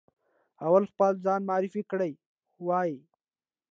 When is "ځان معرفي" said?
1.25-1.81